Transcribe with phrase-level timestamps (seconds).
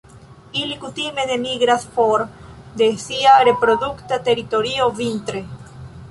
[0.59, 2.23] Ili kutime ne migras for
[2.81, 5.43] de sia reprodukta teritorio vintre.